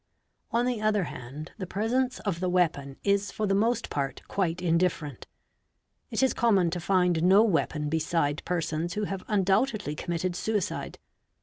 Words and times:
i 0.51 0.57
On 0.57 0.65
the 0.65 0.81
other 0.81 1.03
hand, 1.03 1.51
the 1.59 1.67
presence 1.67 2.19
of 2.21 2.39
the 2.39 2.49
weapon 2.49 2.97
is 3.03 3.31
for 3.31 3.45
the 3.45 3.53
most 3.53 3.91
part 3.91 4.23
'a 4.27 4.35
nite 4.39 4.59
indifferent; 4.59 5.27
it 6.09 6.23
is 6.23 6.33
common 6.33 6.71
to 6.71 6.79
find 6.79 7.21
no 7.21 7.43
weapon 7.43 7.87
beside 7.87 8.41
persons 8.43 8.95
who 8.95 9.05
ve 9.05 9.17
undoubtedly 9.27 9.93
committed 9.93 10.35
suicide. 10.35 10.97